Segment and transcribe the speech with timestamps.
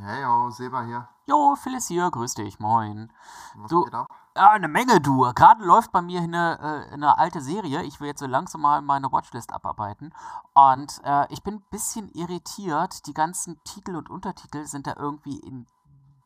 [0.00, 1.08] Hey, oh, Seba hier.
[1.26, 3.12] Jo, Phyllis hier, grüß dich, moin.
[3.56, 4.06] Was Du- geht ab?
[4.36, 5.22] Ja, eine Menge, du.
[5.34, 7.82] Gerade läuft bei mir eine, äh, eine alte Serie.
[7.82, 10.14] Ich will jetzt so langsam mal meine Watchlist abarbeiten.
[10.54, 13.06] Und äh, ich bin ein bisschen irritiert.
[13.06, 15.66] Die ganzen Titel und Untertitel sind da irgendwie in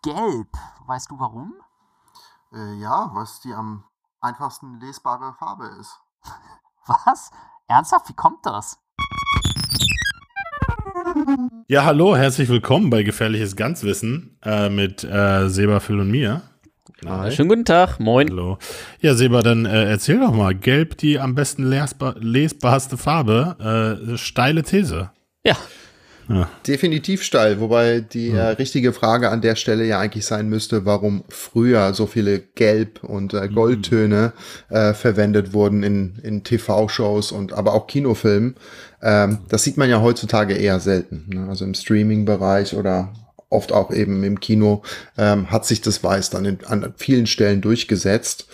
[0.03, 0.51] Gelb.
[0.85, 1.55] Weißt du warum?
[2.53, 3.85] Äh, ja, was die am
[4.21, 5.99] einfachsten lesbare Farbe ist.
[6.87, 7.31] Was?
[7.69, 8.09] Ernsthaft?
[8.11, 8.79] Wie kommt das?
[11.69, 16.43] Ja, hallo, herzlich willkommen bei Gefährliches Ganzwissen äh, mit äh, Seba, Phil und mir.
[17.07, 17.31] Hi.
[17.31, 18.29] Schönen guten Tag, moin.
[18.31, 18.59] Hallo.
[19.01, 20.55] Ja, Seba, dann äh, erzähl doch mal.
[20.55, 24.01] Gelb, die am besten lesbar, lesbarste Farbe.
[24.13, 25.11] Äh, steile These.
[25.45, 25.57] Ja,
[26.67, 31.25] Definitiv steil, wobei die äh, richtige Frage an der Stelle ja eigentlich sein müsste, warum
[31.29, 34.33] früher so viele Gelb- und äh, Goldtöne
[34.69, 38.55] äh, verwendet wurden in, in TV-Shows und aber auch Kinofilmen.
[39.03, 41.27] Ähm, das sieht man ja heutzutage eher selten.
[41.29, 41.49] Ne?
[41.49, 43.13] Also im Streaming-Bereich oder
[43.53, 44.83] oft auch eben im Kino
[45.19, 48.47] ähm, hat sich das Weiß dann in, an vielen Stellen durchgesetzt.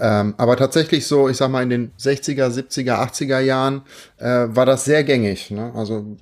[0.00, 3.82] Ähm, aber tatsächlich so, ich sag mal, in den 60er, 70er, 80er Jahren
[4.18, 5.50] äh, war das sehr gängig.
[5.50, 5.72] Ne?
[5.74, 6.16] Also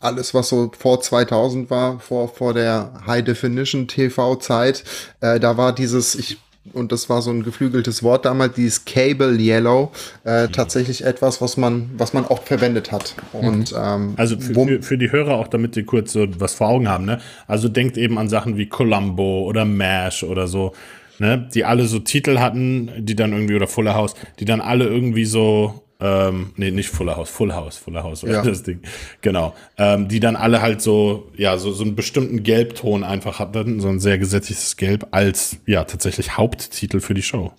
[0.00, 4.84] alles, was so vor 2000 war, vor, vor der High Definition TV-Zeit,
[5.20, 6.38] äh, da war dieses, ich,
[6.72, 9.92] und das war so ein geflügeltes Wort damals, dieses Cable Yellow,
[10.24, 13.14] äh, tatsächlich etwas, was man, was man auch verwendet hat.
[13.32, 16.68] Und, ähm, Also für, für, für die Hörer auch, damit die kurz so was vor
[16.68, 17.20] Augen haben, ne?
[17.46, 20.72] Also denkt eben an Sachen wie Columbo oder MASH oder so,
[21.18, 21.48] ne?
[21.54, 25.24] Die alle so Titel hatten, die dann irgendwie, oder Fuller House, die dann alle irgendwie
[25.24, 28.42] so, ähm, nee, nicht Fuller House, Full House, Fuller House Ja.
[28.42, 28.80] das Ding.
[29.20, 29.54] Genau.
[29.76, 33.88] Ähm, die dann alle halt so, ja, so, so einen bestimmten Gelbton einfach hatten, so
[33.88, 37.52] ein sehr gesättigtes Gelb als, ja, tatsächlich Haupttitel für die Show.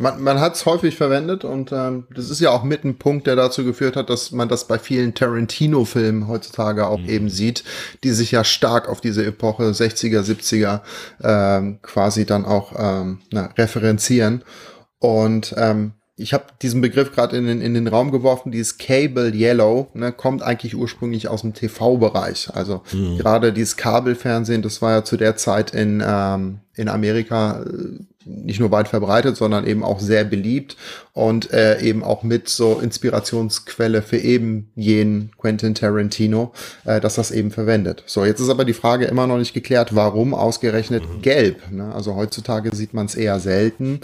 [0.00, 3.26] Man, man hat es häufig verwendet und ähm, das ist ja auch mit ein Punkt,
[3.26, 7.64] der dazu geführt hat, dass man das bei vielen Tarantino-Filmen heutzutage auch eben sieht,
[8.04, 10.82] die sich ja stark auf diese Epoche 60er, 70er
[11.20, 14.44] ähm, quasi dann auch ähm, na, referenzieren.
[15.00, 19.32] Und ähm, ich habe diesen Begriff gerade in den, in den Raum geworfen, dieses Cable
[19.32, 22.50] Yellow, ne, kommt eigentlich ursprünglich aus dem TV-Bereich.
[22.52, 22.82] Also
[23.16, 28.58] gerade dieses Kabelfernsehen, das war ja zu der Zeit in, ähm, in Amerika äh, nicht
[28.58, 30.76] nur weit verbreitet, sondern eben auch sehr beliebt
[31.14, 36.52] und äh, eben auch mit so Inspirationsquelle für eben jenen Quentin Tarantino,
[36.84, 38.02] äh, dass das eben verwendet.
[38.06, 41.70] So, jetzt ist aber die Frage immer noch nicht geklärt, warum ausgerechnet gelb.
[41.70, 41.94] Ne?
[41.94, 44.00] Also heutzutage sieht man es eher selten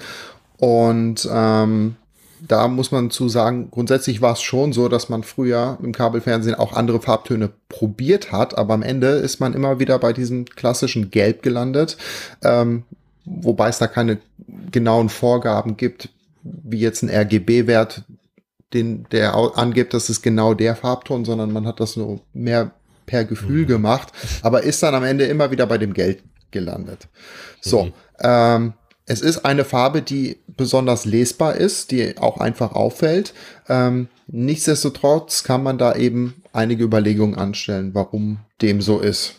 [0.59, 1.97] und ähm,
[2.47, 6.55] da muss man zu sagen, grundsätzlich war es schon so, dass man früher im Kabelfernsehen
[6.55, 11.11] auch andere Farbtöne probiert hat, aber am Ende ist man immer wieder bei diesem klassischen
[11.11, 11.97] Gelb gelandet,
[12.43, 12.85] ähm,
[13.25, 14.19] wobei es da keine
[14.71, 16.11] genauen Vorgaben gibt,
[16.43, 18.05] wie jetzt ein RGB-Wert,
[18.75, 22.73] den der angibt, das ist genau der Farbton, sondern man hat das nur mehr
[23.07, 24.13] per Gefühl gemacht,
[24.43, 27.09] aber ist dann am Ende immer wieder bei dem Gelb gelandet.
[27.61, 28.75] So, ähm,
[29.07, 33.35] es ist eine Farbe, die besonders lesbar ist, die auch einfach auffällt.
[33.69, 39.35] Ähm, nichtsdestotrotz kann man da eben einige Überlegungen anstellen, warum dem so ist.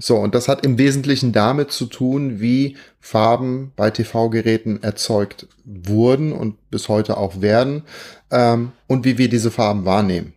[0.00, 6.32] So, und das hat im Wesentlichen damit zu tun, wie Farben bei TV-Geräten erzeugt wurden
[6.32, 7.82] und bis heute auch werden
[8.30, 10.32] ähm, und wie wir diese Farben wahrnehmen.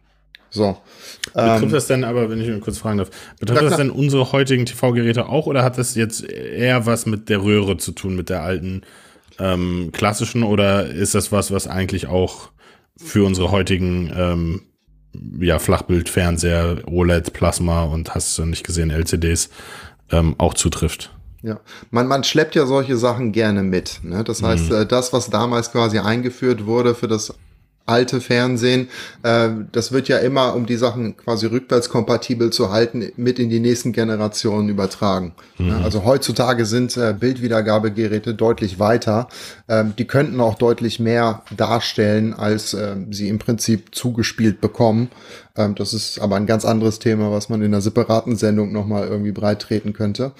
[0.53, 0.77] So.
[1.33, 3.09] Betrifft Ähm, das denn aber, wenn ich nur kurz fragen darf,
[3.39, 7.27] betrifft Na das denn unsere heutigen TV-Geräte auch oder hat das jetzt eher was mit
[7.27, 8.83] der Röhre zu tun, mit der alten
[9.39, 12.49] ähm, klassischen oder ist das was, was eigentlich auch
[12.97, 14.61] für unsere heutigen ähm,
[15.39, 19.49] ja, Flachbildfernseher, OLED, Plasma und hast du nicht gesehen, LCDs
[20.11, 21.11] ähm, auch zutrifft?
[21.41, 21.59] Ja,
[21.89, 24.01] man, man schleppt ja solche Sachen gerne mit.
[24.03, 24.23] Ne?
[24.23, 27.33] Das heißt, äh, das, was damals quasi eingeführt wurde für das
[27.85, 28.87] alte Fernsehen,
[29.23, 33.59] äh, das wird ja immer, um die Sachen quasi rückwärtskompatibel zu halten, mit in die
[33.59, 35.33] nächsten Generationen übertragen.
[35.57, 35.75] Ne?
[35.83, 39.27] Also heutzutage sind äh, Bildwiedergabegeräte deutlich weiter.
[39.67, 45.09] Ähm, die könnten auch deutlich mehr darstellen, als ähm, sie im Prinzip zugespielt bekommen.
[45.55, 49.07] Ähm, das ist aber ein ganz anderes Thema, was man in einer separaten Sendung nochmal
[49.07, 50.31] irgendwie breit treten könnte.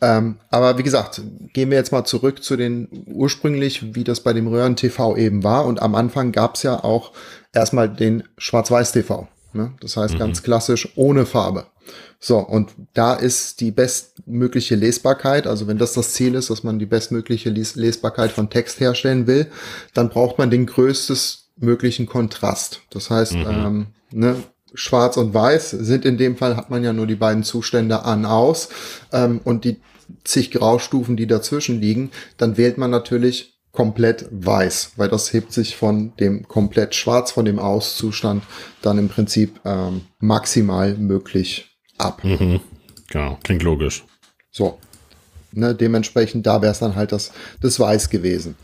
[0.00, 1.22] Ähm, aber wie gesagt,
[1.52, 5.66] gehen wir jetzt mal zurück zu den ursprünglich, wie das bei dem Röhren-TV eben war.
[5.66, 7.12] Und am Anfang gab es ja auch
[7.52, 9.28] erstmal den Schwarz-Weiß-TV.
[9.52, 9.72] Ne?
[9.80, 11.66] Das heißt ganz klassisch ohne Farbe.
[12.20, 16.78] So, und da ist die bestmögliche Lesbarkeit, also wenn das das Ziel ist, dass man
[16.78, 19.46] die bestmögliche Les Lesbarkeit von Text herstellen will,
[19.94, 22.82] dann braucht man den größtmöglichen Kontrast.
[22.90, 24.36] Das heißt, ähm, ne,
[24.74, 28.24] Schwarz und Weiß sind in dem Fall, hat man ja nur die beiden Zustände an,
[28.24, 28.68] aus
[29.12, 29.76] ähm, und die
[30.24, 35.76] zig Graustufen, die dazwischen liegen, dann wählt man natürlich komplett weiß, weil das hebt sich
[35.76, 38.42] von dem komplett schwarz, von dem Auszustand
[38.82, 42.24] dann im Prinzip ähm, maximal möglich ab.
[42.24, 42.60] Mhm.
[43.10, 44.04] Genau, klingt logisch.
[44.50, 44.78] So.
[45.52, 48.54] Ne, dementsprechend, da wäre es dann halt das, das Weiß gewesen.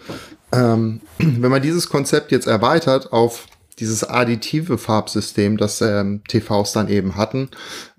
[0.53, 3.47] Ähm, wenn man dieses Konzept jetzt erweitert auf
[3.79, 7.51] dieses additive Farbsystem, das ähm, TVs dann eben hatten,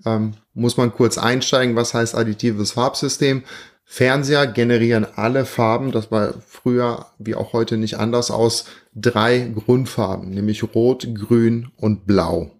[0.04, 3.44] ähm, muss man kurz einsteigen, was heißt additives Farbsystem.
[3.84, 10.30] Fernseher generieren alle Farben, das war früher wie auch heute nicht anders, aus drei Grundfarben,
[10.30, 12.50] nämlich Rot, Grün und Blau.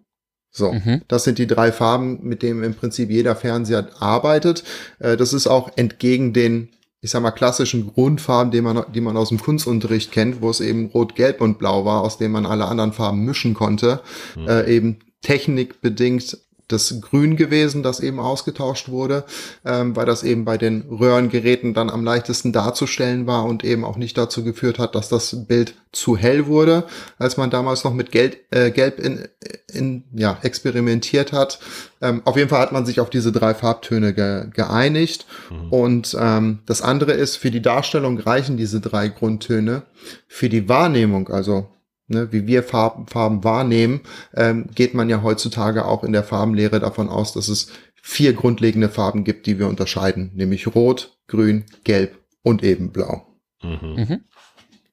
[0.50, 1.03] So, mhm.
[1.06, 4.64] das sind die drei Farben, mit denen im Prinzip jeder Fernseher arbeitet.
[4.99, 9.17] Äh, das ist auch entgegen den, ich sag mal, klassischen Grundfarben, die man, die man
[9.17, 12.47] aus dem Kunstunterricht kennt, wo es eben Rot, Gelb und Blau war, aus denen man
[12.47, 14.00] alle anderen Farben mischen konnte,
[14.37, 14.49] mhm.
[14.49, 19.25] äh, eben technikbedingt das Grün gewesen, das eben ausgetauscht wurde,
[19.65, 23.97] ähm, weil das eben bei den Röhrengeräten dann am leichtesten darzustellen war und eben auch
[23.97, 26.85] nicht dazu geführt hat, dass das Bild zu hell wurde,
[27.19, 29.26] als man damals noch mit Geld, äh, Gelb in,
[29.73, 31.59] in, ja, experimentiert hat.
[32.03, 35.26] Ähm, auf jeden Fall hat man sich auf diese drei Farbtöne ge geeinigt.
[35.50, 35.73] Mhm.
[35.73, 39.82] Und ähm, das andere ist, für die Darstellung reichen diese drei Grundtöne.
[40.26, 41.69] Für die Wahrnehmung, also
[42.09, 44.01] ne, wie wir Farben, Farben wahrnehmen,
[44.35, 47.69] ähm, geht man ja heutzutage auch in der Farbenlehre davon aus, dass es
[48.03, 53.27] vier grundlegende Farben gibt, die wir unterscheiden, nämlich Rot, Grün, Gelb und eben Blau.
[53.63, 53.95] Mhm.
[53.97, 54.21] mhm.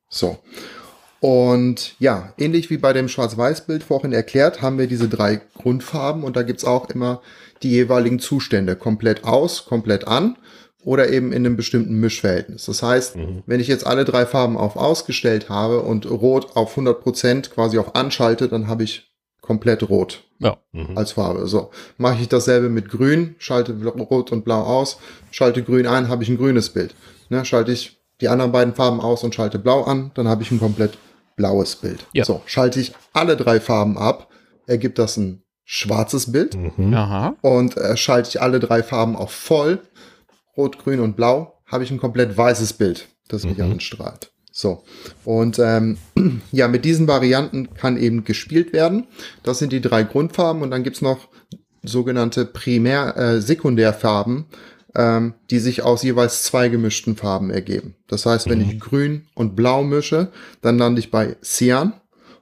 [0.10, 0.38] So.
[1.20, 6.36] Und ja, ähnlich wie bei dem Schwarz-Weiß-Bild vorhin erklärt, haben wir diese drei Grundfarben und
[6.36, 7.22] da gibt's auch immer
[7.64, 8.76] die jeweiligen Zustände.
[8.76, 10.38] Komplett aus, komplett an
[10.86, 12.66] oder eben in einem bestimmten Mischverhältnis.
[12.66, 13.44] Das heißt, mhm.
[13.48, 17.80] wenn ich jetzt alle drei Farben auf ausgestellt habe und Rot auf 100 Prozent quasi
[17.80, 19.12] auch anschalte, dann habe ich
[19.42, 20.58] komplett Rot ja.
[20.72, 20.96] mhm.
[20.96, 21.48] als Farbe.
[21.48, 24.98] So, mache ich dasselbe mit Grün, schalte Rot und Blau aus,
[25.32, 26.96] schalte Grün ein, habe ich ein grünes Bild.
[27.30, 30.52] Ne, schalte ich die anderen beiden Farben aus und schalte Blau an, dann habe ich
[30.52, 30.98] ein komplett
[31.36, 32.06] blaues Bild.
[32.14, 32.26] Ja.
[32.26, 34.30] So, schalte ich alle drei Farben ab,
[34.68, 36.56] ergibt das ein schwarzes Bild.
[36.56, 37.36] Mhm.
[37.42, 39.80] Und äh, schalte ich alle drei Farben auf voll,
[40.58, 43.72] Rot, Grün und Blau, habe ich ein komplett weißes Bild, das mich mhm.
[43.74, 44.32] anstrahlt.
[44.52, 44.84] So.
[45.26, 45.98] Und ähm,
[46.52, 49.08] ja, mit diesen Varianten kann eben gespielt werden.
[49.44, 51.28] Das sind die drei Grundfarben und dann gibt's noch
[51.84, 54.46] sogenannte Primär-, äh, Sekundärfarben,
[54.96, 57.96] ähm, die sich aus jeweils zwei gemischten Farben ergeben.
[58.08, 58.70] Das heißt, wenn mhm.
[58.70, 60.32] ich Grün und Blau mische,
[60.62, 61.94] dann lande ich bei Cyan.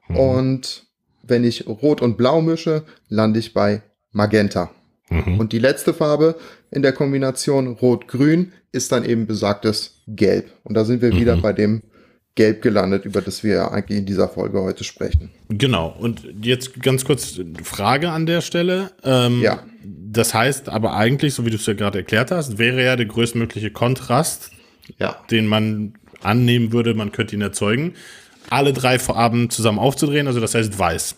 [0.07, 0.15] Mhm.
[0.15, 0.86] Und
[1.24, 3.81] wenn ich Rot und Blau mische, lande ich bei
[4.12, 4.69] Magenta.
[5.13, 5.39] Mhm.
[5.39, 6.36] Und die letzte Farbe
[6.71, 10.51] in der Kombination Rot-Grün ist dann eben besagtes Gelb.
[10.63, 11.19] Und da sind wir mhm.
[11.19, 11.83] wieder bei dem
[12.36, 15.30] Gelb gelandet, über das wir eigentlich in dieser Folge heute sprechen.
[15.50, 15.95] Genau.
[16.00, 18.92] Und jetzt ganz kurz Frage an der Stelle.
[19.04, 19.63] Ähm, ja.
[19.83, 23.06] Das heißt aber eigentlich, so wie du es ja gerade erklärt hast, wäre ja der
[23.06, 24.50] größtmögliche Kontrast,
[24.98, 25.18] ja.
[25.30, 25.94] den man
[26.24, 27.94] annehmen würde, man könnte ihn erzeugen,
[28.50, 31.15] alle drei Farben zusammen aufzudrehen, also das heißt weiß.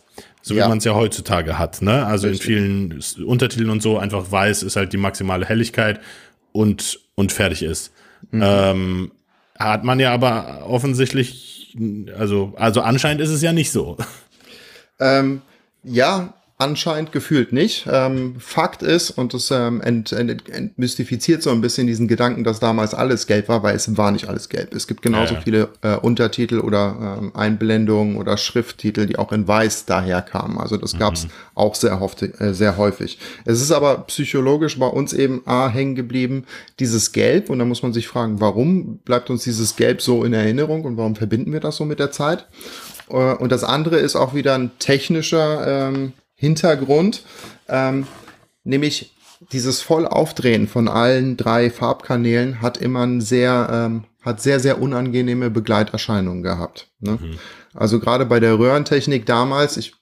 [0.47, 0.65] So ja.
[0.65, 1.81] wie man es ja heutzutage hat.
[1.81, 2.05] Ne?
[2.05, 2.47] Also Richtig.
[2.47, 5.99] in vielen Untertiteln und so einfach weiß ist halt die maximale Helligkeit
[6.51, 7.91] und, und fertig ist.
[8.29, 8.43] Mhm.
[8.45, 9.11] Ähm,
[9.57, 11.75] hat man ja aber offensichtlich,
[12.15, 13.97] also, also anscheinend ist es ja nicht so.
[14.99, 15.41] Ähm,
[15.83, 17.85] ja, Anscheinend gefühlt nicht.
[17.91, 22.61] Ähm, Fakt ist, und das ähm, ent, ent, entmystifiziert so ein bisschen diesen Gedanken, dass
[22.61, 24.73] damals alles gelb war, weil es war nicht alles gelb.
[24.73, 25.43] Es gibt genauso ja, ja.
[25.43, 30.57] viele äh, Untertitel oder ähm, Einblendungen oder Schrifttitel, die auch in weiß daher kamen.
[30.57, 31.01] Also das mhm.
[31.55, 31.99] auch sehr,
[32.39, 33.19] äh, sehr häufig.
[33.43, 36.45] Es ist aber psychologisch bei uns eben A hängen geblieben,
[36.79, 37.49] dieses Gelb.
[37.49, 40.95] Und da muss man sich fragen, warum bleibt uns dieses Gelb so in Erinnerung und
[40.95, 42.47] warum verbinden wir das so mit der Zeit?
[43.09, 47.23] Äh, und das andere ist auch wieder ein technischer ähm, Hintergrund,
[47.67, 48.07] ähm,
[48.63, 49.15] nämlich
[49.51, 55.49] dieses Vollaufdrehen von allen drei Farbkanälen hat immer ein sehr, ähm, hat sehr, sehr unangenehme
[55.49, 56.89] Begleiterscheinungen gehabt.
[56.99, 57.19] Ne?
[57.21, 57.39] Mhm.
[57.73, 59.93] Also gerade bei der Röhrentechnik damals, ich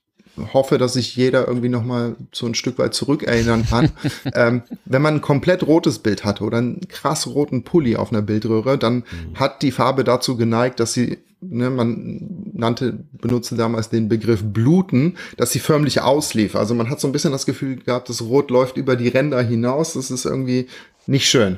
[0.54, 3.92] hoffe, dass sich jeder irgendwie noch mal so ein Stück weit zurückerinnern kann.
[4.34, 8.22] ähm, wenn man ein komplett rotes Bild hatte oder einen krass roten Pulli auf einer
[8.22, 9.36] Bildröhre, dann mhm.
[9.36, 15.18] hat die Farbe dazu geneigt, dass sie ne, man nannte, benutzte damals den Begriff bluten,
[15.38, 16.56] dass sie förmlich auslief.
[16.56, 19.42] Also man hat so ein bisschen das Gefühl gehabt, das Rot läuft über die Ränder
[19.42, 19.94] hinaus.
[19.94, 20.68] Das ist irgendwie
[21.06, 21.58] nicht schön.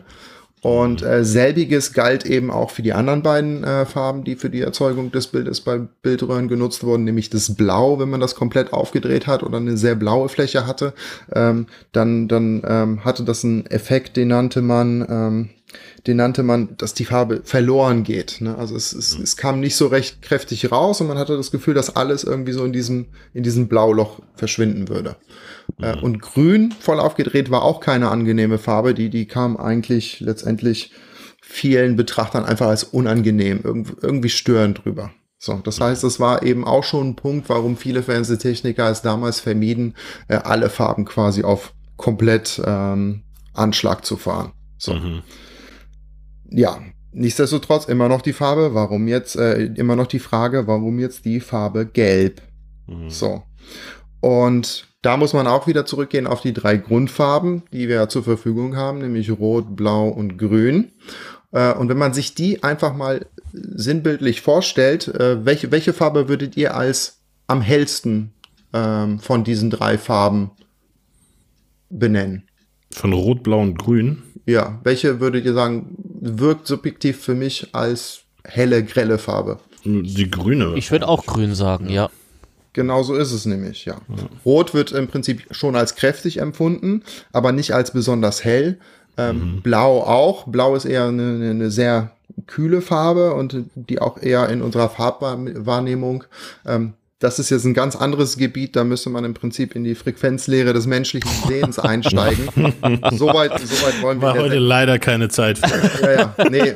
[0.66, 4.62] Und äh, selbiges galt eben auch für die anderen beiden äh, Farben, die für die
[4.62, 9.28] Erzeugung des Bildes bei Bildröhren genutzt wurden, nämlich das Blau, wenn man das komplett aufgedreht
[9.28, 10.96] hat oder eine sehr blaue Fläche hatte,
[11.32, 15.50] ähm, dann, dann ähm, hatte das einen Effekt, den nannte man, ähm,
[16.08, 18.42] den nannte man, dass die Farbe verloren geht.
[18.42, 18.58] Ne?
[18.58, 21.74] Also es, es, es kam nicht so recht kräftig raus und man hatte das Gefühl,
[21.74, 25.16] dass alles irgendwie so in diesem, in diesem Blauloch verschwinden würde.
[25.82, 26.04] Äh, mhm.
[26.04, 28.94] und grün voll aufgedreht war auch keine angenehme Farbe.
[28.94, 30.92] Die, die kam eigentlich letztendlich
[31.42, 33.62] vielen Betrachtern einfach als unangenehm,
[34.02, 35.12] irgendwie störend drüber.
[35.38, 39.40] So, das heißt, das war eben auch schon ein Punkt, warum viele Fernsehtechniker es damals
[39.40, 39.96] vermieden,
[40.28, 43.22] äh, alle Farben quasi auf komplett ähm,
[43.54, 44.54] Anschlag zu fahren.
[44.78, 44.94] So.
[44.94, 45.22] Mhm.
[46.50, 46.80] Ja,
[47.12, 51.40] nichtsdestotrotz immer noch die Farbe, warum jetzt, äh, immer noch die Frage, warum jetzt die
[51.40, 52.42] Farbe gelb?
[52.88, 53.10] Mhm.
[53.10, 53.44] So.
[54.22, 58.76] Und da muss man auch wieder zurückgehen auf die drei Grundfarben, die wir zur Verfügung
[58.76, 60.92] haben, nämlich Rot, Blau und Grün.
[61.52, 66.58] Äh, und wenn man sich die einfach mal sinnbildlich vorstellt, äh, welche, welche Farbe würdet
[66.58, 68.34] ihr als am hellsten
[68.74, 70.52] ähm, von diesen drei Farben
[71.90, 72.50] benennen?
[72.92, 74.24] Von Rot, Blau und Grün?
[74.46, 79.60] Ja, welche würdet ihr sagen, wirkt subjektiv für mich als helle, grelle Farbe?
[79.84, 80.74] Die grüne.
[80.76, 82.10] Ich würde auch grün sagen, ja.
[82.74, 83.96] Genau so ist es nämlich, ja.
[84.10, 84.24] ja.
[84.44, 88.80] Rot wird im Prinzip schon als kräftig empfunden, aber nicht als besonders hell.
[89.18, 89.62] Ähm, mhm.
[89.62, 90.46] Blau auch.
[90.48, 92.12] Blau ist eher eine, eine, sehr
[92.48, 96.26] kühle Farbe und die auch eher in unserer Farbwahrnehmung
[96.66, 99.96] ähm, das ist jetzt ein ganz anderes Gebiet, da müsste man im Prinzip in die
[99.96, 102.50] Frequenzlehre des menschlichen Sehens einsteigen.
[103.14, 104.28] Soweit so weit wollen wir.
[104.28, 106.02] War heute leider keine Zeit für.
[106.04, 106.74] ja, ja, nee.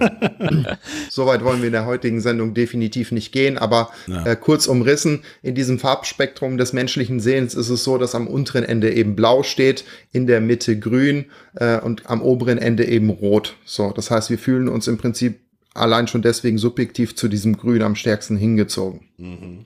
[1.10, 4.25] Soweit wollen wir in der heutigen Sendung definitiv nicht gehen, aber ja.
[4.25, 8.63] äh, kurz umrissen, in diesem Farbspektrum des menschlichen Sehens ist es so, dass am unteren
[8.63, 13.58] Ende eben blau steht, in der Mitte grün äh, und am oberen Ende eben rot.
[13.65, 15.41] So, das heißt, wir fühlen uns im Prinzip
[15.74, 19.01] allein schon deswegen subjektiv zu diesem Grün am stärksten hingezogen.
[19.17, 19.65] Mhm.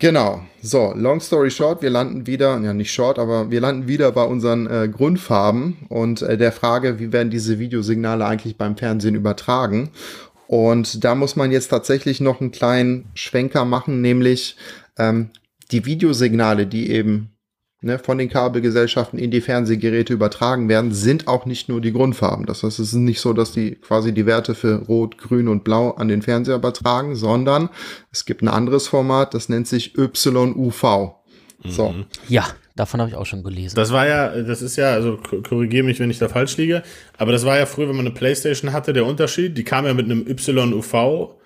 [0.00, 0.42] Genau.
[0.62, 4.24] So, long story short, wir landen wieder, ja nicht short, aber wir landen wieder bei
[4.24, 9.90] unseren äh, Grundfarben und äh, der Frage, wie werden diese Videosignale eigentlich beim Fernsehen übertragen?
[10.46, 14.56] Und da muss man jetzt tatsächlich noch einen kleinen Schwenker machen, nämlich
[14.98, 15.30] ähm,
[15.70, 17.32] die Videosignale, die eben
[17.80, 22.46] ne, von den Kabelgesellschaften in die Fernsehgeräte übertragen werden, sind auch nicht nur die Grundfarben.
[22.46, 25.64] Das heißt, es ist nicht so, dass die quasi die Werte für Rot, Grün und
[25.64, 27.70] Blau an den Fernseher übertragen, sondern
[28.12, 31.14] es gibt ein anderes Format, das nennt sich YUV.
[31.64, 31.90] So.
[31.90, 32.06] Mhm.
[32.28, 33.76] Ja, davon habe ich auch schon gelesen.
[33.76, 36.82] Das war ja, das ist ja, also korrigiere mich, wenn ich da falsch liege,
[37.18, 39.92] aber das war ja früher, wenn man eine Playstation hatte, der Unterschied, die kam ja
[39.94, 41.39] mit einem YUV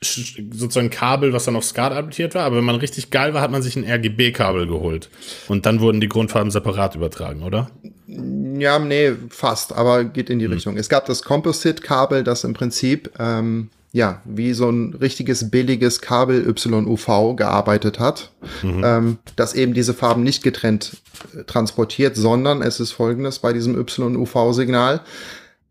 [0.00, 3.50] sozusagen Kabel, was dann auf SCART adaptiert war, aber wenn man richtig geil war, hat
[3.50, 5.10] man sich ein RGB-Kabel geholt.
[5.48, 7.70] Und dann wurden die Grundfarben separat übertragen, oder?
[8.06, 10.52] Ja, nee, fast, aber geht in die hm.
[10.52, 10.76] Richtung.
[10.76, 16.44] Es gab das Composite-Kabel, das im Prinzip, ähm, ja, wie so ein richtiges billiges Kabel
[16.46, 18.82] YUV gearbeitet hat, mhm.
[18.84, 20.98] ähm, das eben diese Farben nicht getrennt
[21.34, 25.00] äh, transportiert, sondern es ist folgendes bei diesem YUV-Signal.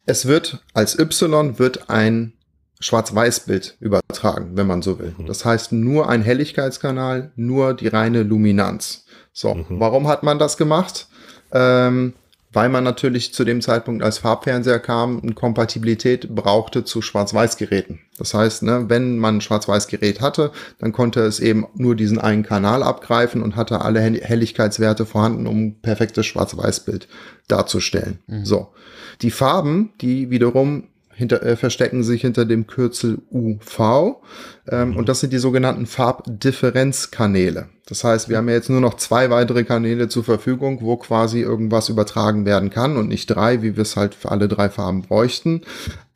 [0.05, 2.34] Es wird als Y wird ein
[2.79, 5.15] Schwarz-Weiß-Bild übertragen, wenn man so will.
[5.17, 5.25] Mhm.
[5.25, 9.05] Das heißt nur ein Helligkeitskanal, nur die reine Luminanz.
[9.34, 9.65] So, mhm.
[9.79, 11.07] warum hat man das gemacht?
[11.51, 12.13] Ähm,
[12.53, 18.00] weil man natürlich zu dem Zeitpunkt, als Farbfernseher kam, eine Kompatibilität brauchte zu Schwarz-Weiß-Geräten.
[18.17, 22.43] Das heißt, ne, wenn man ein Schwarz-Weiß-Gerät hatte, dann konnte es eben nur diesen einen
[22.43, 27.07] Kanal abgreifen und hatte alle Helligkeitswerte vorhanden, um ein perfektes Schwarz-Weiß-Bild
[27.48, 28.19] darzustellen.
[28.27, 28.46] Mhm.
[28.46, 28.69] So.
[29.22, 30.86] Die Farben, die wiederum
[31.17, 34.21] hinter, äh, verstecken sich hinter dem Kürzel UV.
[34.69, 34.97] Ähm, mhm.
[34.97, 37.69] Und das sind die sogenannten Farbdifferenzkanäle.
[37.88, 41.41] Das heißt, wir haben ja jetzt nur noch zwei weitere Kanäle zur Verfügung, wo quasi
[41.41, 45.01] irgendwas übertragen werden kann und nicht drei, wie wir es halt für alle drei Farben
[45.01, 45.62] bräuchten.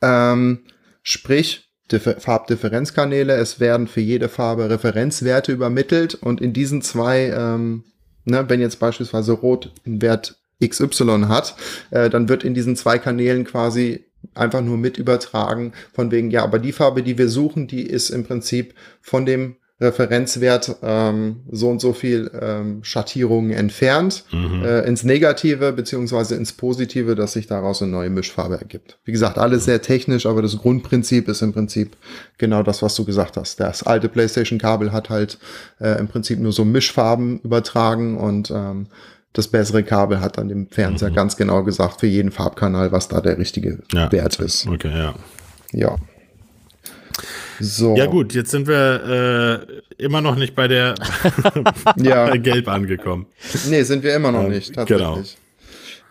[0.00, 0.60] Ähm,
[1.02, 7.84] sprich, Differ Farbdifferenzkanäle, es werden für jede Farbe Referenzwerte übermittelt und in diesen zwei, ähm,
[8.24, 11.56] ne, wenn jetzt beispielsweise Rot einen Wert XY hat,
[11.90, 14.04] äh, dann wird in diesen zwei Kanälen quasi
[14.34, 18.10] einfach nur mit übertragen, von wegen, ja, aber die Farbe, die wir suchen, die ist
[18.10, 24.64] im Prinzip von dem Referenzwert ähm, so und so viel ähm, Schattierungen entfernt mhm.
[24.64, 28.98] äh, ins Negative beziehungsweise ins Positive, dass sich daraus eine neue Mischfarbe ergibt.
[29.04, 31.96] Wie gesagt, alles sehr technisch, aber das Grundprinzip ist im Prinzip
[32.38, 33.58] genau das, was du gesagt hast.
[33.58, 35.38] Das alte PlayStation-Kabel hat halt
[35.80, 38.86] äh, im Prinzip nur so Mischfarben übertragen und ähm,
[39.32, 41.14] das bessere Kabel hat dann dem Fernseher mhm.
[41.14, 44.10] ganz genau gesagt, für jeden Farbkanal, was da der richtige ja.
[44.12, 44.66] Wert ist.
[44.66, 45.14] Okay, ja.
[45.72, 45.96] Ja.
[47.60, 47.96] So.
[47.96, 49.64] Ja gut, jetzt sind wir
[49.98, 50.94] äh, immer noch nicht bei der
[51.96, 52.34] ja.
[52.36, 53.26] Gelb angekommen.
[53.68, 55.38] Nee, sind wir immer noch ähm, nicht, tatsächlich.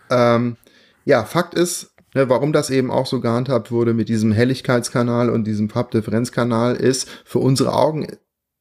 [0.08, 0.36] Genau.
[0.36, 0.56] Ähm,
[1.04, 5.44] ja, Fakt ist, ne, warum das eben auch so gehandhabt wurde mit diesem Helligkeitskanal und
[5.44, 8.06] diesem Farbdifferenzkanal, ist, für unsere Augen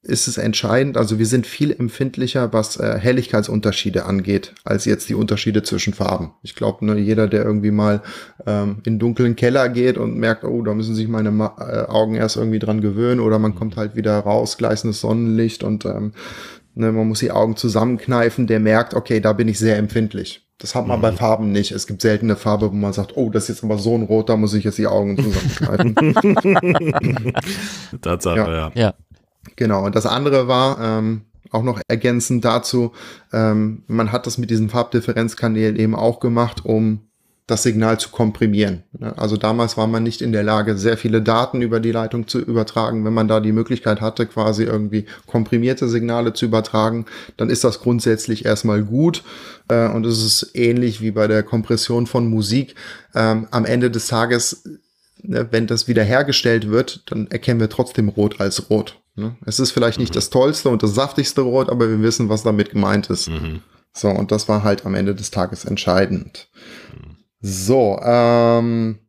[0.03, 0.97] ist es entscheidend.
[0.97, 6.33] Also wir sind viel empfindlicher, was äh, Helligkeitsunterschiede angeht, als jetzt die Unterschiede zwischen Farben.
[6.41, 8.01] Ich glaube, ne, jeder, der irgendwie mal
[8.47, 12.15] ähm, in dunklen Keller geht und merkt, oh, da müssen sich meine Ma äh, Augen
[12.15, 16.13] erst irgendwie dran gewöhnen oder man kommt halt wieder raus, gleißendes Sonnenlicht und ähm,
[16.73, 20.47] ne, man muss die Augen zusammenkneifen, der merkt, okay, da bin ich sehr empfindlich.
[20.57, 21.01] Das hat man mhm.
[21.03, 21.71] bei Farben nicht.
[21.71, 24.29] Es gibt seltene Farbe, wo man sagt, oh, das ist jetzt aber so ein Rot,
[24.29, 25.95] da muss ich jetzt die Augen zusammenkneifen.
[28.01, 28.51] Tatsache, ja.
[28.51, 28.71] ja.
[28.73, 28.93] ja.
[29.55, 31.21] Genau, und das andere war ähm,
[31.51, 32.93] auch noch ergänzend dazu,
[33.33, 37.01] ähm, man hat das mit diesen Farbdifferenzkanälen eben auch gemacht, um
[37.47, 38.83] das Signal zu komprimieren.
[38.97, 39.17] Ne?
[39.17, 42.39] Also damals war man nicht in der Lage, sehr viele Daten über die Leitung zu
[42.39, 43.03] übertragen.
[43.03, 47.05] Wenn man da die Möglichkeit hatte, quasi irgendwie komprimierte Signale zu übertragen,
[47.35, 49.23] dann ist das grundsätzlich erstmal gut.
[49.67, 52.75] Äh, und es ist ähnlich wie bei der Kompression von Musik.
[53.13, 54.63] Ähm, am Ende des Tages,
[55.21, 59.00] ne, wenn das wiederhergestellt wird, dann erkennen wir trotzdem Rot als Rot.
[59.15, 59.35] Ne?
[59.45, 60.15] Es ist vielleicht nicht mhm.
[60.15, 63.29] das tollste und das saftigste Rot, aber wir wissen, was damit gemeint ist.
[63.29, 63.61] Mhm.
[63.93, 66.49] So, und das war halt am Ende des Tages entscheidend.
[66.93, 67.17] Mhm.
[67.41, 68.99] So, ähm,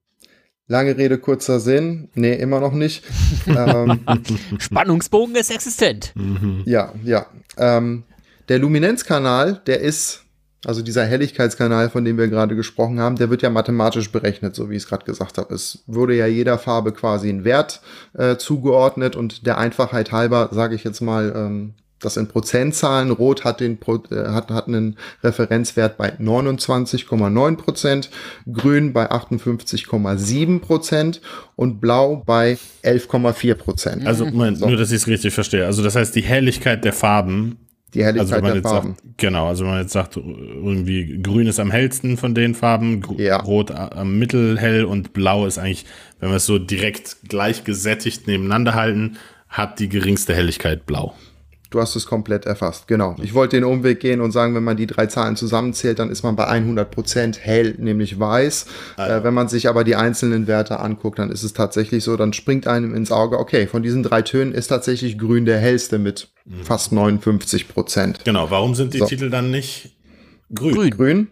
[0.66, 2.10] lange Rede, kurzer Sinn.
[2.14, 3.04] Nee, immer noch nicht.
[3.46, 4.00] ähm,
[4.58, 6.12] Spannungsbogen ist existent.
[6.16, 6.62] Mhm.
[6.66, 7.26] Ja, ja.
[7.56, 8.04] Ähm,
[8.48, 10.24] der Luminenzkanal, der ist,
[10.64, 14.70] also dieser Helligkeitskanal, von dem wir gerade gesprochen haben, der wird ja mathematisch berechnet, so
[14.70, 15.52] wie ich es gerade gesagt habe.
[15.54, 17.80] Es wurde ja jeder Farbe quasi ein Wert
[18.14, 23.10] äh, zugeordnet und der Einfachheit halber, sage ich jetzt mal, ähm, das in Prozentzahlen.
[23.10, 23.78] Rot hat, den,
[24.10, 28.10] äh, hat, hat einen Referenzwert bei 29,9 Prozent,
[28.52, 31.20] Grün bei 58,7 Prozent
[31.56, 34.06] und Blau bei 11,4 Prozent.
[34.06, 34.68] Also Moment, so.
[34.68, 35.66] nur, dass ich es richtig verstehe.
[35.66, 37.58] Also das heißt, die Helligkeit der Farben
[37.94, 38.94] die Helligkeit also, der Farben.
[38.94, 43.02] Sagt, genau, also wenn man jetzt sagt, irgendwie grün ist am hellsten von den Farben,
[43.18, 43.36] ja.
[43.36, 45.84] rot am mittelhell und blau ist eigentlich,
[46.20, 49.18] wenn wir es so direkt gleich gesättigt nebeneinander halten,
[49.48, 51.14] hat die geringste Helligkeit blau.
[51.72, 53.16] Du hast es komplett erfasst, genau.
[53.22, 56.22] Ich wollte den Umweg gehen und sagen, wenn man die drei Zahlen zusammenzählt, dann ist
[56.22, 58.66] man bei 100% hell, nämlich weiß.
[58.96, 59.12] Also.
[59.12, 62.32] Äh, wenn man sich aber die einzelnen Werte anguckt, dann ist es tatsächlich so, dann
[62.32, 66.28] springt einem ins Auge, okay, von diesen drei Tönen ist tatsächlich grün der hellste mit
[66.44, 66.64] mhm.
[66.64, 68.24] fast 59%.
[68.24, 69.06] Genau, warum sind die so.
[69.06, 69.96] Titel dann nicht
[70.54, 70.74] grün?
[70.74, 70.90] Grün.
[70.90, 71.28] grün.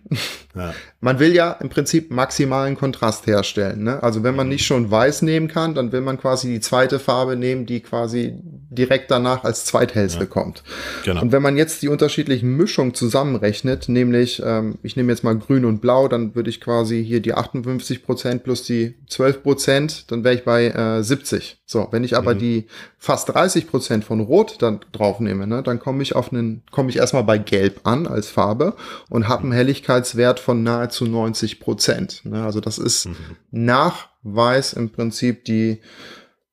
[0.56, 0.74] Ja.
[1.00, 3.84] Man will ja im Prinzip maximalen Kontrast herstellen.
[3.84, 4.02] Ne?
[4.02, 7.36] Also wenn man nicht schon weiß nehmen kann, dann will man quasi die zweite Farbe
[7.36, 8.34] nehmen, die quasi
[8.70, 10.26] direkt danach als zweithellste ja.
[10.26, 10.62] kommt.
[11.04, 11.22] Genau.
[11.22, 15.64] Und wenn man jetzt die unterschiedlichen Mischungen zusammenrechnet, nämlich ähm, ich nehme jetzt mal grün
[15.64, 20.22] und blau, dann würde ich quasi hier die 58 Prozent plus die 12%, Prozent, dann
[20.22, 21.58] wäre ich bei äh, 70.
[21.66, 22.38] So, wenn ich aber mhm.
[22.38, 22.66] die
[22.98, 26.90] fast 30 Prozent von Rot dann drauf nehme, ne, dann komme ich auf einen, komme
[26.90, 28.74] ich erstmal bei Gelb an als Farbe
[29.08, 32.22] und habe einen Helligkeitswert von nahezu 90 Prozent.
[32.24, 32.42] Ne?
[32.42, 33.16] Also das ist mhm.
[33.50, 35.80] Nachweis im Prinzip die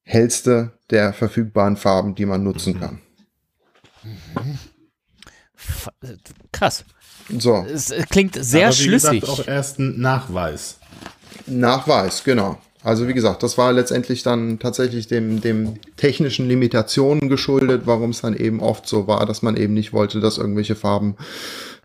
[0.04, 2.80] hellste der verfügbaren Farben, die man nutzen mhm.
[2.80, 3.02] kann.
[6.52, 6.86] Krass.
[7.38, 7.66] So.
[7.72, 9.22] Es klingt sehr Aber wie schlüssig.
[9.22, 10.80] Gesagt, auch erst ein Nachweis.
[11.46, 12.58] Nachweis, genau.
[12.84, 18.22] Also wie gesagt, das war letztendlich dann tatsächlich dem, dem technischen Limitationen geschuldet, warum es
[18.22, 21.18] dann eben oft so war, dass man eben nicht wollte, dass irgendwelche Farben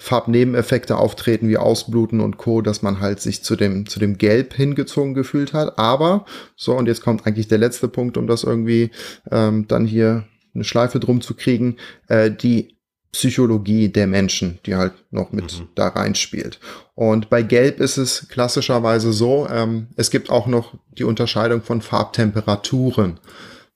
[0.03, 4.53] Farbnebeneffekte auftreten wie Ausbluten und Co., dass man halt sich zu dem, zu dem Gelb
[4.53, 5.79] hingezogen gefühlt hat.
[5.79, 8.91] Aber, so, und jetzt kommt eigentlich der letzte Punkt, um das irgendwie
[9.31, 11.77] ähm, dann hier eine Schleife drum zu kriegen,
[12.09, 12.77] äh, die
[13.12, 15.69] Psychologie der Menschen, die halt noch mit mhm.
[15.77, 16.59] da reinspielt.
[16.97, 21.81] Und bei Gelb ist es klassischerweise so, ähm, es gibt auch noch die Unterscheidung von
[21.81, 23.21] Farbtemperaturen.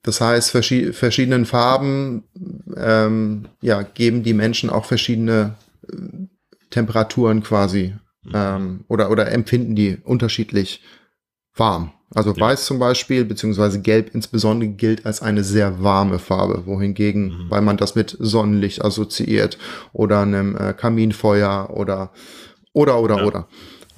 [0.03, 2.25] Das heißt, verschi verschiedenen Farben
[2.77, 5.55] ähm, ja, geben die Menschen auch verschiedene
[6.71, 7.95] Temperaturen quasi
[8.25, 8.33] mhm.
[8.35, 10.83] ähm, oder, oder empfinden die unterschiedlich
[11.55, 11.93] warm.
[12.15, 12.41] Also ja.
[12.41, 17.51] weiß zum Beispiel, beziehungsweise gelb insbesondere gilt als eine sehr warme Farbe, wohingegen, mhm.
[17.51, 19.59] weil man das mit Sonnenlicht assoziiert
[19.93, 22.13] oder einem äh, Kaminfeuer oder
[22.73, 23.25] oder oder ja.
[23.25, 23.49] oder.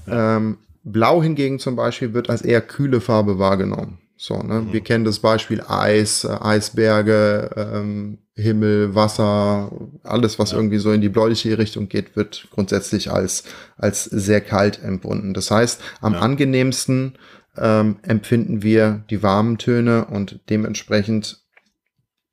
[0.06, 3.98] Ähm, Blau hingegen zum Beispiel wird als eher kühle Farbe wahrgenommen.
[4.20, 4.62] So, ne?
[4.62, 4.72] Mhm.
[4.72, 9.70] Wir kennen das Beispiel Eis, äh, Eisberge, ähm, Himmel, Wasser,
[10.02, 10.58] alles, was ja.
[10.58, 13.44] irgendwie so in die bläuliche Richtung geht, wird grundsätzlich als,
[13.76, 15.34] als sehr kalt empfunden.
[15.34, 16.18] Das heißt, am ja.
[16.18, 17.14] angenehmsten
[17.56, 21.44] ähm, empfinden wir die warmen Töne und dementsprechend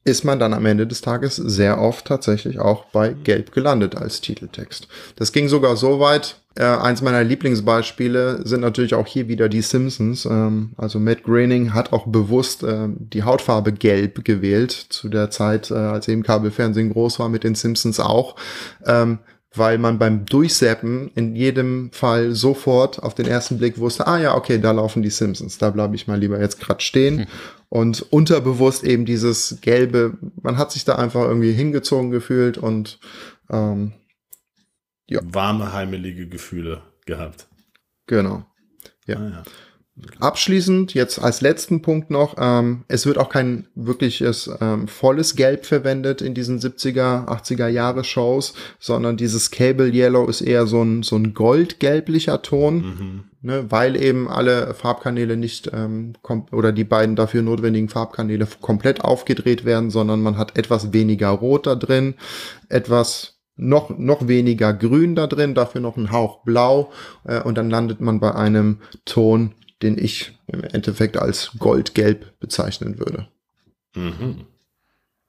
[0.05, 4.21] ist man dann am Ende des Tages sehr oft tatsächlich auch bei Gelb gelandet als
[4.21, 4.87] Titeltext.
[5.15, 9.63] Das ging sogar so weit, äh, eins meiner Lieblingsbeispiele sind natürlich auch hier wieder die
[9.63, 10.25] Simpsons.
[10.25, 15.71] Ähm, also Matt Groening hat auch bewusst äh, die Hautfarbe gelb gewählt, zu der Zeit,
[15.71, 18.35] äh, als eben Kabelfernsehen groß war, mit den Simpsons auch.
[18.85, 19.19] Ähm,
[19.57, 24.35] weil man beim Durchseppen in jedem Fall sofort auf den ersten Blick wusste, ah ja,
[24.35, 27.19] okay, da laufen die Simpsons, da bleibe ich mal lieber jetzt gerade stehen.
[27.19, 27.27] Hm.
[27.69, 32.99] Und unterbewusst eben dieses Gelbe, man hat sich da einfach irgendwie hingezogen gefühlt und
[33.49, 33.93] ähm,
[35.07, 35.19] ja.
[35.23, 37.47] warme, heimelige Gefühle gehabt.
[38.07, 38.45] Genau.
[39.07, 39.17] Ja.
[39.17, 39.43] Ah, ja.
[40.19, 45.65] Abschließend, jetzt als letzten Punkt noch, ähm, es wird auch kein wirkliches ähm, volles Gelb
[45.65, 51.01] verwendet in diesen 70er, 80er Jahre Shows, sondern dieses Cable Yellow ist eher so ein,
[51.01, 53.23] so ein goldgelblicher Ton, mhm.
[53.41, 56.11] ne, weil eben alle Farbkanäle nicht ähm,
[56.51, 61.67] oder die beiden dafür notwendigen Farbkanäle komplett aufgedreht werden, sondern man hat etwas weniger Rot
[61.67, 62.15] da drin,
[62.67, 66.91] etwas noch, noch weniger grün da drin, dafür noch ein Hauch blau
[67.23, 72.99] äh, und dann landet man bei einem Ton, den ich im Endeffekt als goldgelb bezeichnen
[72.99, 73.27] würde.
[73.95, 74.45] Mhm.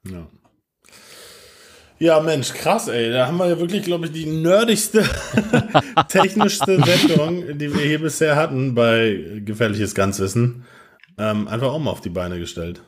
[0.09, 0.27] Ja.
[1.99, 3.11] Ja, Mensch, krass, ey.
[3.11, 5.03] Da haben wir ja wirklich, glaube ich, die nerdigste,
[6.09, 10.65] technischste Sendung, die wir hier bisher hatten bei Gefährliches Ganzwissen.
[11.17, 12.83] Ähm, einfach auch mal auf die Beine gestellt.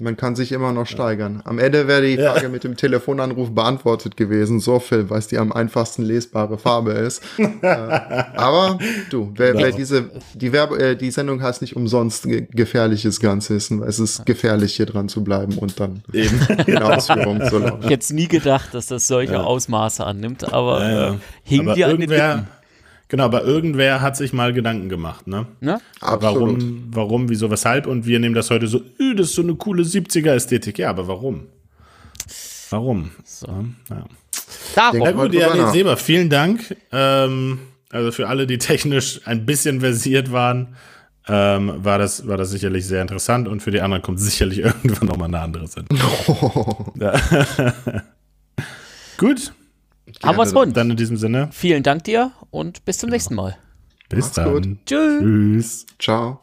[0.00, 1.40] Man kann sich immer noch steigern.
[1.44, 2.48] Am Ende wäre die Frage ja.
[2.48, 4.58] mit dem Telefonanruf beantwortet gewesen.
[4.58, 7.22] So viel, weil es die am einfachsten lesbare Farbe ist.
[7.38, 8.80] äh, aber
[9.10, 13.82] du, wer, wer diese, die, Werbe, äh, die Sendung heißt nicht umsonst ge gefährliches Ganzwissen,
[13.82, 17.84] weil es ist gefährlich, hier dran zu bleiben und dann eben in Ausführung zu laufen.
[17.84, 19.44] Ich hätte nie gedacht, dass das solche ja.
[19.44, 22.48] Ausmaße annimmt, aber äh, hing dir an den Lippen.
[23.14, 25.46] Genau, aber irgendwer hat sich mal Gedanken gemacht, ne?
[25.60, 25.80] ne?
[26.00, 27.86] Warum, warum, wieso, weshalb?
[27.86, 30.80] Und wir nehmen das heute so, das ist so eine coole 70er-Ästhetik.
[30.80, 31.46] Ja, aber warum?
[32.70, 33.12] Warum?
[33.24, 33.46] So.
[33.88, 34.04] Ja.
[34.74, 35.00] Darum.
[35.00, 36.74] Ja, gut, ja, nee, Seba, vielen Dank.
[36.90, 40.74] Ähm, also für alle, die technisch ein bisschen versiert waren,
[41.28, 45.06] ähm, war, das, war das sicherlich sehr interessant und für die anderen kommt sicherlich irgendwann
[45.06, 46.00] nochmal eine andere Sendung.
[46.26, 46.92] Oh.
[49.18, 49.52] Gut.
[50.24, 50.76] Haben wir es rund.
[50.76, 51.48] Dann in diesem Sinne.
[51.52, 53.56] Vielen Dank dir und bis zum nächsten Mal.
[54.08, 54.52] Bis Macht's dann.
[54.52, 54.68] Gut.
[54.86, 55.86] Tschüss.
[55.98, 56.40] Ciao.